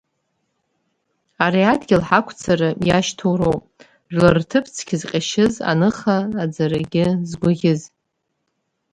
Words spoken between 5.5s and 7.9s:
аныха аӡарагьы згуӷьыз!